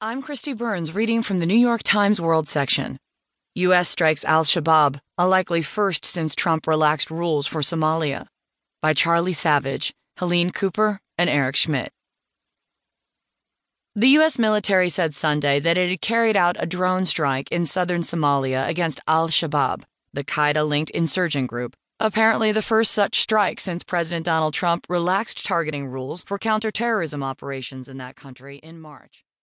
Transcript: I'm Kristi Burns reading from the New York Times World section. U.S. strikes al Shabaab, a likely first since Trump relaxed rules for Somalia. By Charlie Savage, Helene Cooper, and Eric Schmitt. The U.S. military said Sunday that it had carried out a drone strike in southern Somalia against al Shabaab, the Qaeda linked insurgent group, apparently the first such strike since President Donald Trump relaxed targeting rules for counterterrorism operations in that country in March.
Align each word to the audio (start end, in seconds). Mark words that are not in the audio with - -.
I'm 0.00 0.22
Kristi 0.22 0.56
Burns 0.56 0.94
reading 0.94 1.22
from 1.22 1.38
the 1.38 1.46
New 1.46 1.56
York 1.56 1.82
Times 1.82 2.20
World 2.20 2.48
section. 2.48 2.98
U.S. 3.54 3.88
strikes 3.88 4.24
al 4.24 4.44
Shabaab, 4.44 5.00
a 5.16 5.26
likely 5.26 5.62
first 5.62 6.04
since 6.04 6.34
Trump 6.34 6.66
relaxed 6.66 7.10
rules 7.10 7.46
for 7.46 7.60
Somalia. 7.60 8.26
By 8.82 8.92
Charlie 8.92 9.32
Savage, 9.32 9.94
Helene 10.18 10.50
Cooper, 10.50 10.98
and 11.16 11.30
Eric 11.30 11.56
Schmitt. 11.56 11.90
The 13.94 14.08
U.S. 14.08 14.38
military 14.38 14.88
said 14.90 15.14
Sunday 15.14 15.58
that 15.60 15.78
it 15.78 15.88
had 15.88 16.00
carried 16.02 16.36
out 16.36 16.56
a 16.58 16.66
drone 16.66 17.04
strike 17.04 17.50
in 17.50 17.64
southern 17.64 18.02
Somalia 18.02 18.68
against 18.68 19.00
al 19.06 19.28
Shabaab, 19.28 19.84
the 20.12 20.24
Qaeda 20.24 20.68
linked 20.68 20.90
insurgent 20.90 21.48
group, 21.48 21.76
apparently 21.98 22.52
the 22.52 22.62
first 22.62 22.90
such 22.90 23.20
strike 23.20 23.58
since 23.58 23.84
President 23.84 24.26
Donald 24.26 24.52
Trump 24.52 24.84
relaxed 24.88 25.46
targeting 25.46 25.86
rules 25.86 26.24
for 26.24 26.38
counterterrorism 26.38 27.22
operations 27.22 27.88
in 27.88 27.96
that 27.98 28.16
country 28.16 28.58
in 28.58 28.80
March. 28.80 29.24